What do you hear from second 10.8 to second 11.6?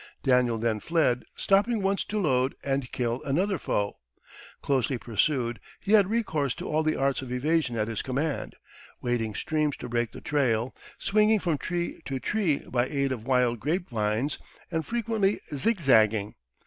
swinging from